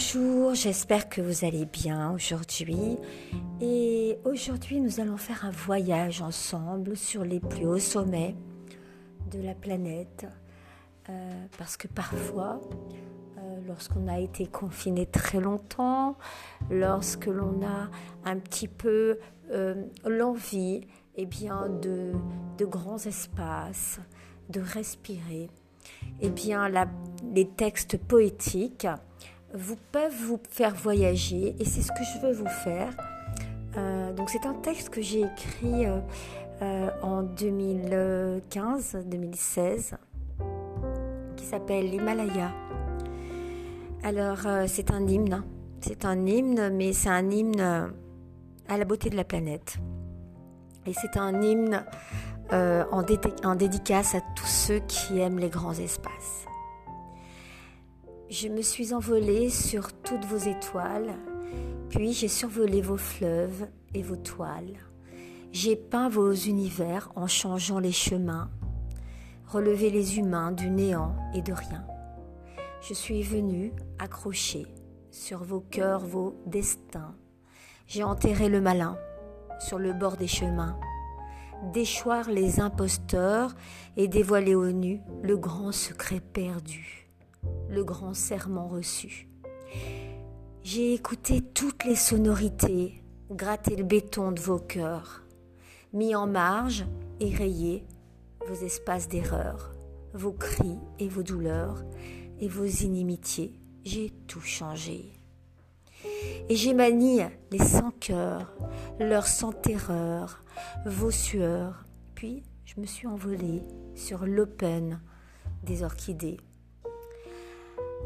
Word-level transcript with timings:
Bonjour, 0.00 0.54
j'espère 0.54 1.08
que 1.08 1.20
vous 1.20 1.44
allez 1.44 1.64
bien 1.64 2.12
aujourd'hui. 2.12 2.98
Et 3.60 4.16
aujourd'hui, 4.24 4.80
nous 4.80 5.00
allons 5.00 5.16
faire 5.16 5.44
un 5.44 5.50
voyage 5.50 6.22
ensemble 6.22 6.96
sur 6.96 7.24
les 7.24 7.40
plus 7.40 7.66
hauts 7.66 7.80
sommets 7.80 8.36
de 9.32 9.42
la 9.42 9.56
planète. 9.56 10.24
Euh, 11.08 11.46
parce 11.58 11.76
que 11.76 11.88
parfois, 11.88 12.60
euh, 13.38 13.60
lorsqu'on 13.66 14.06
a 14.06 14.20
été 14.20 14.46
confiné 14.46 15.04
très 15.04 15.40
longtemps, 15.40 16.16
lorsque 16.70 17.26
l'on 17.26 17.60
a 17.66 17.90
un 18.24 18.38
petit 18.38 18.68
peu 18.68 19.18
euh, 19.50 19.82
l'envie 20.06 20.82
eh 21.16 21.26
bien, 21.26 21.68
de, 21.68 22.12
de 22.56 22.64
grands 22.64 23.04
espaces, 23.04 23.98
de 24.48 24.60
respirer, 24.60 25.50
eh 26.20 26.30
bien, 26.30 26.70
les 27.34 27.48
textes 27.48 27.96
poétiques 27.96 28.86
vous 29.54 29.76
peuvent 29.92 30.20
vous 30.26 30.40
faire 30.50 30.74
voyager 30.74 31.54
et 31.58 31.64
c'est 31.64 31.82
ce 31.82 31.92
que 31.92 32.02
je 32.04 32.18
veux 32.26 32.32
vous 32.32 32.48
faire. 32.48 32.90
Euh, 33.76 34.12
donc 34.12 34.30
c'est 34.30 34.46
un 34.46 34.54
texte 34.54 34.88
que 34.90 35.02
j'ai 35.02 35.22
écrit 35.22 35.86
euh, 35.86 36.00
euh, 36.62 36.90
en 37.02 37.22
2015-2016 37.22 39.94
qui 41.36 41.44
s'appelle 41.44 41.90
l'Himalaya. 41.90 42.52
Alors 44.02 44.46
c'est 44.66 44.90
un 44.92 45.06
hymne, 45.06 45.44
c'est 45.80 46.04
un 46.04 46.26
hymne, 46.26 46.70
mais 46.70 46.92
c'est 46.92 47.08
un 47.08 47.30
hymne 47.30 47.60
à 47.60 47.88
la 48.76 48.84
beauté 48.84 49.08
de 49.10 49.16
la 49.16 49.24
planète. 49.24 49.78
Et 50.86 50.92
c'est 50.92 51.16
un 51.16 51.42
hymne 51.42 51.84
en, 52.52 53.04
en 53.44 53.54
dédicace 53.56 54.14
à 54.14 54.20
tous 54.36 54.46
ceux 54.46 54.78
qui 54.86 55.18
aiment 55.18 55.40
les 55.40 55.50
grands 55.50 55.74
espaces. 55.74 56.46
Je 58.30 58.48
me 58.48 58.60
suis 58.60 58.92
envolée 58.92 59.48
sur 59.48 59.90
toutes 60.02 60.26
vos 60.26 60.36
étoiles, 60.36 61.14
puis 61.88 62.12
j'ai 62.12 62.28
survolé 62.28 62.82
vos 62.82 62.98
fleuves 62.98 63.68
et 63.94 64.02
vos 64.02 64.16
toiles. 64.16 64.76
J'ai 65.50 65.76
peint 65.76 66.10
vos 66.10 66.34
univers 66.34 67.10
en 67.16 67.26
changeant 67.26 67.78
les 67.78 67.90
chemins, 67.90 68.50
relevé 69.46 69.88
les 69.88 70.18
humains 70.18 70.52
du 70.52 70.68
néant 70.68 71.16
et 71.32 71.40
de 71.40 71.54
rien. 71.54 71.86
Je 72.82 72.92
suis 72.92 73.22
venue 73.22 73.72
accrocher 73.98 74.66
sur 75.10 75.42
vos 75.42 75.60
cœurs 75.60 76.04
vos 76.04 76.36
destins. 76.44 77.14
J'ai 77.86 78.02
enterré 78.02 78.50
le 78.50 78.60
malin 78.60 78.98
sur 79.58 79.78
le 79.78 79.94
bord 79.94 80.18
des 80.18 80.28
chemins, 80.28 80.78
déchoir 81.72 82.28
les 82.28 82.60
imposteurs 82.60 83.54
et 83.96 84.06
dévoiler 84.06 84.54
au 84.54 84.70
nu 84.70 85.00
le 85.22 85.38
grand 85.38 85.72
secret 85.72 86.20
perdu 86.20 87.07
grand 87.84 88.14
serment 88.14 88.68
reçu. 88.68 89.28
J'ai 90.62 90.94
écouté 90.94 91.40
toutes 91.40 91.84
les 91.84 91.96
sonorités, 91.96 93.02
gratté 93.30 93.76
le 93.76 93.84
béton 93.84 94.32
de 94.32 94.40
vos 94.40 94.58
cœurs, 94.58 95.24
mis 95.92 96.14
en 96.14 96.26
marge 96.26 96.86
et 97.20 97.34
rayé 97.34 97.86
vos 98.46 98.54
espaces 98.54 99.08
d'erreur, 99.08 99.72
vos 100.14 100.32
cris 100.32 100.78
et 100.98 101.08
vos 101.08 101.22
douleurs 101.22 101.84
et 102.40 102.48
vos 102.48 102.64
inimitiés. 102.64 103.58
J'ai 103.84 104.10
tout 104.26 104.40
changé. 104.40 105.12
Et 106.48 106.56
j'ai 106.56 106.74
manié 106.74 107.26
les 107.50 107.58
sans 107.58 107.90
cœurs, 107.90 108.54
leurs 109.00 109.26
sans 109.26 109.52
terreur, 109.52 110.42
vos 110.86 111.10
sueurs. 111.10 111.84
Puis 112.14 112.42
je 112.64 112.80
me 112.80 112.86
suis 112.86 113.06
envolée 113.06 113.62
sur 113.94 114.26
l'open 114.26 115.00
des 115.62 115.82
orchidées 115.82 116.38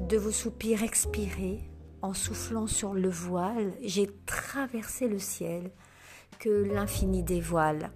de 0.00 0.16
vos 0.16 0.30
soupirs 0.30 0.82
expirés, 0.82 1.60
en 2.02 2.12
soufflant 2.12 2.66
sur 2.66 2.92
le 2.92 3.08
voile, 3.08 3.72
j'ai 3.82 4.08
traversé 4.26 5.08
le 5.08 5.18
ciel 5.18 5.70
que 6.38 6.50
l'infini 6.50 7.22
dévoile. 7.22 7.90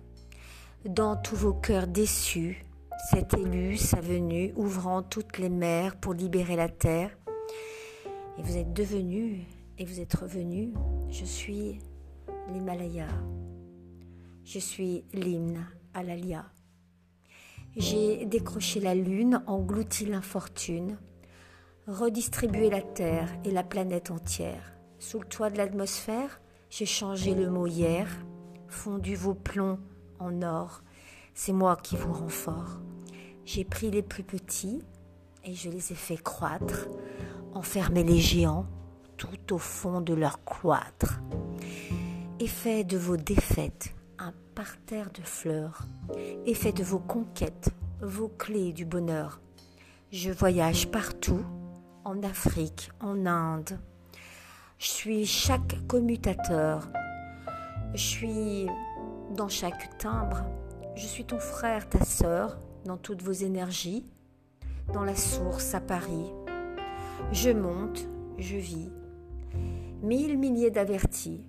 Dans 0.87 1.17
tous 1.17 1.37
vos 1.37 1.53
cœurs 1.53 1.87
déçus, 1.87 2.65
cet 3.11 3.35
élu, 3.35 3.77
sa 3.77 4.01
venue, 4.01 4.53
ouvrant 4.57 5.03
toutes 5.03 5.39
les 5.39 5.51
mers 5.51 5.97
pour 5.97 6.15
libérer 6.15 6.57
la 6.57 6.69
terre. 6.69 7.11
Et 8.39 8.43
vous 8.43 8.57
êtes 8.57 8.73
devenu 8.73 9.45
et 9.77 9.85
vous 9.85 10.01
êtes 10.01 10.15
revenu. 10.15 10.73
Je 11.11 11.25
suis 11.25 11.79
l'Himalaya. 12.53 13.09
Je 14.45 14.59
suis 14.59 15.05
l'hymne 15.13 15.67
à 15.93 16.03
l'Alia. 16.03 16.47
J'ai 17.77 18.25
décroché 18.25 18.81
la 18.81 18.95
lune, 18.95 19.43
englouti 19.47 20.07
l'infortune 20.07 20.97
redistribuer 21.89 22.69
la 22.69 22.83
Terre 22.83 23.31
et 23.45 23.51
la 23.51 23.63
planète 23.63 24.11
entière. 24.11 24.75
Sous 24.99 25.21
le 25.21 25.27
toit 25.27 25.49
de 25.49 25.57
l'atmosphère, 25.57 26.41
j'ai 26.69 26.85
changé 26.85 27.35
le 27.35 27.49
mot 27.49 27.67
hier, 27.67 28.07
fondu 28.69 29.15
vos 29.15 29.33
plombs 29.33 29.79
en 30.19 30.43
or. 30.43 30.83
C'est 31.33 31.55
moi 31.55 31.77
qui 31.83 31.97
vous 31.97 32.13
rends. 32.13 32.29
J'ai 33.47 33.65
pris 33.65 33.91
les 33.91 34.03
plus 34.03 34.23
petits 34.23 34.83
et 35.45 35.55
je 35.55 35.71
les 35.71 35.93
ai 35.93 35.95
fait 35.95 36.19
croître, 36.19 36.89
enfermé 37.55 38.05
les 38.05 38.19
géants 38.19 38.67
tout 39.17 39.55
au 39.55 39.59
fond 39.59 40.03
de 40.03 40.13
leur 40.13 40.45
cloître, 40.45 41.21
et 42.39 42.47
fait 42.47 42.85
de 42.85 42.99
vos 42.99 43.17
défaites 43.17 43.95
un 44.19 44.35
parterre 44.55 45.11
de 45.11 45.23
fleurs, 45.23 45.87
et 46.45 46.55
fait 46.55 46.73
de 46.73 46.85
vos 46.85 46.99
conquêtes 46.99 47.71
vos 48.03 48.29
clés 48.29 48.73
du 48.73 48.85
bonheur. 48.85 49.41
Je 50.13 50.31
voyage 50.31 50.91
partout 50.91 51.45
en 52.09 52.23
Afrique, 52.23 52.91
en 53.01 53.27
Inde. 53.27 53.79
Je 54.79 54.87
suis 54.89 55.27
chaque 55.27 55.87
commutateur. 55.87 56.89
Je 57.93 58.01
suis 58.01 58.67
dans 59.37 59.51
chaque 59.51 59.99
timbre. 59.99 60.43
Je 60.97 61.05
suis 61.07 61.27
ton 61.27 61.39
frère, 61.39 61.87
ta 61.87 62.03
sœur, 62.03 62.59
dans 62.87 62.97
toutes 62.97 63.23
vos 63.23 63.33
énergies, 63.33 64.07
dans 64.95 65.05
la 65.05 65.15
source 65.15 65.75
à 65.75 65.81
Paris. 65.81 66.33
Je 67.33 67.51
monte, 67.51 68.09
je 68.39 68.57
vis. 68.57 68.91
Mille 70.03 70.39
milliers 70.39 70.71
d'avertis. 70.71 71.45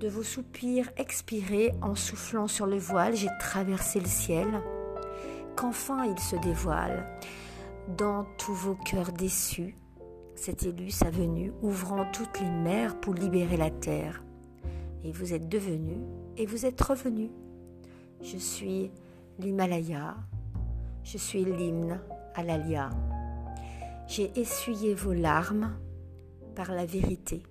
De 0.00 0.08
vos 0.08 0.22
soupirs 0.22 0.90
expirés 0.96 1.72
en 1.82 1.94
soufflant 1.94 2.48
sur 2.48 2.64
le 2.64 2.78
voile, 2.78 3.14
j'ai 3.14 3.30
traversé 3.38 4.00
le 4.00 4.06
ciel. 4.06 4.62
Qu'enfin 5.56 6.06
il 6.06 6.18
se 6.18 6.36
dévoile 6.36 7.06
dans 7.88 8.24
tous 8.38 8.54
vos 8.54 8.74
cœurs 8.74 9.12
déçus, 9.12 9.76
cet 10.34 10.62
élu 10.62 10.90
sa 10.90 11.10
venue, 11.10 11.52
ouvrant 11.62 12.04
toutes 12.12 12.40
les 12.40 12.50
mers 12.50 12.98
pour 13.00 13.14
libérer 13.14 13.56
la 13.56 13.70
terre. 13.70 14.24
Et 15.04 15.12
vous 15.12 15.34
êtes 15.34 15.48
devenu 15.48 15.98
et 16.36 16.46
vous 16.46 16.64
êtes 16.64 16.80
revenu. 16.80 17.30
Je 18.22 18.36
suis 18.36 18.90
l'Himalaya, 19.38 20.16
je 21.02 21.18
suis 21.18 21.44
l'hymne 21.44 22.00
à 22.34 22.42
l'Alia. 22.42 22.90
J'ai 24.06 24.30
essuyé 24.36 24.94
vos 24.94 25.12
larmes 25.12 25.76
par 26.54 26.72
la 26.72 26.84
vérité, 26.84 27.42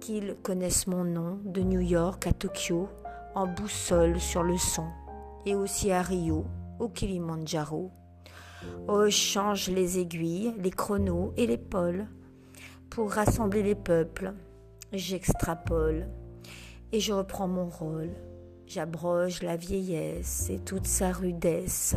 qu'ils 0.00 0.36
connaissent 0.42 0.86
mon 0.86 1.04
nom 1.04 1.38
de 1.44 1.62
New 1.62 1.80
York 1.80 2.26
à 2.26 2.32
Tokyo, 2.32 2.88
en 3.34 3.46
boussole 3.46 4.20
sur 4.20 4.42
le 4.42 4.56
son, 4.56 4.86
et 5.44 5.54
aussi 5.54 5.90
à 5.90 6.00
Rio, 6.00 6.44
au 6.78 6.88
Kilimanjaro, 6.88 7.90
Oh, 8.88 9.08
change 9.08 9.68
les 9.70 9.98
aiguilles, 9.98 10.54
les 10.58 10.70
chronos 10.70 11.32
et 11.36 11.46
les 11.46 11.58
pôles 11.58 12.06
pour 12.90 13.10
rassembler 13.10 13.62
les 13.62 13.74
peuples. 13.74 14.34
J'extrapole 14.92 16.06
et 16.92 17.00
je 17.00 17.12
reprends 17.12 17.48
mon 17.48 17.68
rôle. 17.68 18.10
J'abroge 18.66 19.42
la 19.42 19.56
vieillesse 19.56 20.48
et 20.50 20.58
toute 20.58 20.86
sa 20.86 21.12
rudesse. 21.12 21.96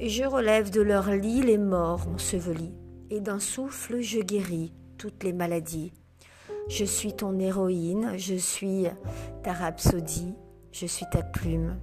Je 0.00 0.24
relève 0.24 0.70
de 0.70 0.80
leur 0.80 1.10
lit 1.10 1.42
les 1.42 1.58
morts 1.58 2.08
ensevelis 2.08 2.74
et 3.10 3.20
d'un 3.20 3.38
souffle 3.38 4.00
je 4.00 4.20
guéris 4.20 4.72
toutes 4.98 5.22
les 5.22 5.32
maladies. 5.32 5.92
Je 6.68 6.84
suis 6.84 7.12
ton 7.12 7.38
héroïne, 7.38 8.14
je 8.16 8.34
suis 8.34 8.86
ta 9.42 9.52
rhapsodie, 9.52 10.34
je 10.72 10.86
suis 10.86 11.06
ta 11.10 11.22
plume, 11.22 11.76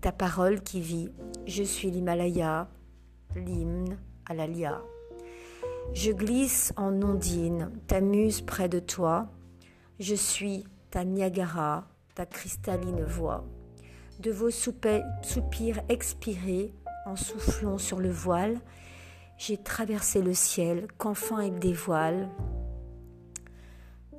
ta 0.00 0.12
parole 0.12 0.60
qui 0.60 0.80
vit, 0.80 1.08
je 1.46 1.62
suis 1.62 1.90
l'Himalaya, 1.90 2.68
l'hymne 3.36 3.98
à 4.26 4.34
la 4.34 4.46
lia. 4.46 4.82
Je 5.92 6.10
glisse 6.10 6.72
en 6.76 7.02
ondine, 7.02 7.70
ta 7.86 8.00
muse 8.00 8.40
près 8.40 8.68
de 8.68 8.80
toi. 8.80 9.28
Je 10.00 10.14
suis 10.14 10.64
ta 10.90 11.04
Niagara, 11.04 11.86
ta 12.14 12.26
cristalline 12.26 13.04
voix. 13.04 13.44
De 14.20 14.30
vos 14.30 14.50
soupirs 14.50 15.82
expirés 15.88 16.72
en 17.06 17.16
soufflant 17.16 17.78
sur 17.78 18.00
le 18.00 18.10
voile, 18.10 18.60
j'ai 19.36 19.56
traversé 19.56 20.22
le 20.22 20.34
ciel 20.34 20.86
qu'enfin 20.98 21.42
il 21.42 21.58
dévoile. 21.58 22.28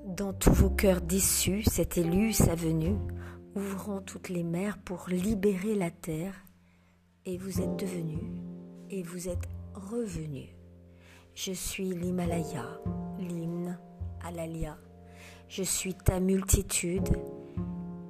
Dans 0.05 0.33
tous 0.33 0.53
vos 0.53 0.69
cœurs 0.69 1.01
déçus, 1.01 1.63
cet 1.63 1.97
élu 1.97 2.31
sa 2.31 2.55
venue, 2.55 2.97
ouvrant 3.55 4.01
toutes 4.01 4.29
les 4.29 4.43
mers 4.43 4.77
pour 4.77 5.05
libérer 5.09 5.75
la 5.75 5.89
terre, 5.89 6.33
et 7.25 7.37
vous 7.37 7.61
êtes 7.61 7.75
devenus 7.77 8.44
et 8.89 9.03
vous 9.03 9.29
êtes 9.29 9.47
revenu. 9.73 10.55
Je 11.33 11.51
suis 11.51 11.89
l'Himalaya, 11.89 12.65
l'hymne 13.19 13.77
à. 14.23 14.31
Je 15.47 15.63
suis 15.63 15.93
ta 15.93 16.19
multitude 16.19 17.09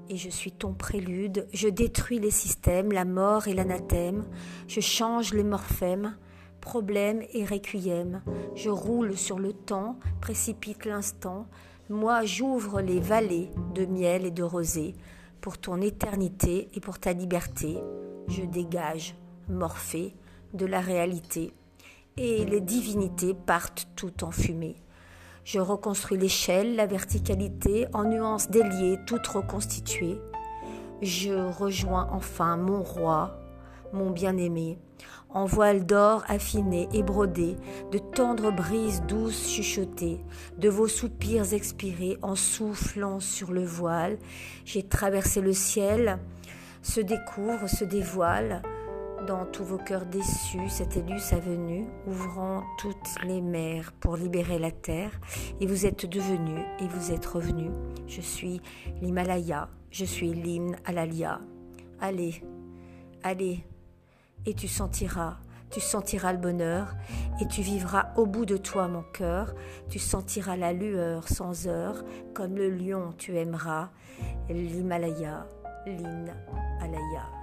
et 0.10 0.16
je 0.16 0.30
suis 0.30 0.51
ton 0.51 0.74
prélude. 0.74 1.48
Je 1.54 1.68
détruis 1.68 2.19
les 2.19 2.31
systèmes, 2.31 2.92
la 2.92 3.06
mort 3.06 3.48
et 3.48 3.54
l'anathème. 3.54 4.25
Je 4.68 4.80
change 4.80 5.33
les 5.33 5.44
morphèmes, 5.44 6.16
problème 6.62 7.21
et 7.33 7.45
requiem. 7.45 8.21
Je 8.56 8.69
roule 8.69 9.18
sur 9.18 9.39
le 9.39 9.54
temps, 9.54 10.00
précipite 10.21 10.86
l'instant. 10.86 11.48
Moi, 11.89 12.24
j'ouvre 12.24 12.81
les 12.81 13.00
vallées 13.00 13.50
de 13.74 13.86
miel 13.86 14.25
et 14.25 14.31
de 14.31 14.44
rosée 14.44 14.95
pour 15.42 15.57
ton 15.57 15.81
éternité 15.81 16.69
et 16.74 16.80
pour 16.80 17.00
ta 17.00 17.13
liberté. 17.13 17.78
Je 18.28 18.44
dégage, 18.44 19.16
Morphée, 19.50 20.16
de 20.56 20.66
la 20.66 20.80
réalité. 20.80 21.54
Et 22.18 22.46
les 22.46 22.62
divinités 22.62 23.34
partent 23.34 23.88
tout 23.96 24.24
en 24.24 24.31
fumée. 24.31 24.75
Je 25.44 25.60
reconstruis 25.60 26.18
l'échelle, 26.18 26.75
la 26.75 26.88
verticalité, 26.88 27.88
en 27.94 28.06
nuances 28.06 28.50
déliées, 28.50 28.98
toutes 29.06 29.28
reconstituées. 29.28 30.19
Je 31.02 31.34
rejoins 31.34 32.10
enfin 32.12 32.57
mon 32.57 32.81
roi, 32.81 33.38
mon 33.94 34.10
bien-aimé, 34.10 34.80
en 35.30 35.46
voile 35.46 35.86
d'or 35.86 36.24
affiné 36.28 36.88
et 36.94 37.04
brodé, 37.04 37.57
de 37.92 38.00
tendres 38.00 38.52
brises 38.52 39.04
douces 39.07 39.52
chuchotées, 39.52 40.24
de 40.57 40.69
vos 40.69 40.88
soupirs 40.88 41.54
expirés 41.54 42.18
en 42.22 42.36
soufflant 42.36 43.19
sur 43.19 43.52
le 43.52 43.66
voile. 43.66 44.18
J'ai 44.63 44.84
traversé 44.84 45.42
le 45.42 45.54
ciel, 45.54 46.18
se 46.81 47.02
découvre, 47.02 47.68
se 47.68 47.84
dévoile, 47.84 48.62
dans 49.25 49.45
tous 49.45 49.63
vos 49.63 49.77
cœurs 49.77 50.06
déçus, 50.06 50.69
cet 50.69 50.98
élu 50.98 51.19
sa 51.19 51.38
venue, 51.38 51.88
ouvrant 52.07 52.63
toutes 52.77 53.24
les 53.24 53.42
mers 53.42 53.92
pour 53.94 54.18
libérer 54.18 54.60
la 54.60 54.72
terre, 54.72 55.12
et 55.60 55.68
vous 55.68 55.86
êtes 55.86 56.06
devenu 56.06 56.60
et 56.80 56.88
vous 56.88 57.12
êtes 57.12 57.25
revenu. 57.25 57.69
Je 58.07 58.22
suis 58.22 58.62
l'Himalaya, 59.01 59.69
je 59.92 60.06
suis 60.06 60.33
l'hymne 60.33 60.75
à. 60.86 61.39
Allez, 62.00 62.44
allez, 63.24 63.66
et 64.45 64.54
tu 64.54 64.68
sentiras, 64.68 65.38
tu 65.71 65.80
sentiras 65.80 66.33
le 66.33 66.39
bonheur, 66.39 66.95
et 67.42 67.48
tu 67.48 67.62
vivras 67.62 68.13
au 68.18 68.25
bout 68.25 68.45
de 68.45 68.57
toi 68.57 68.88
mon 68.88 69.04
cœur, 69.13 69.56
tu 69.89 70.00
sentiras 70.00 70.56
la 70.56 70.74
lueur 70.74 71.28
sans 71.28 71.68
heure, 71.68 72.04
comme 72.33 72.56
le 72.56 72.69
lion 72.69 73.13
tu 73.18 73.38
aimeras, 73.38 73.89
l'Himalaya, 74.50 75.48
l'hymne 75.86 76.33
à. 76.80 77.35